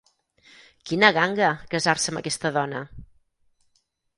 Quina 0.91 1.11
ganga, 1.17 1.51
casar-se 1.75 2.11
amb 2.13 2.23
aquesta 2.23 2.53
dona! 2.59 2.85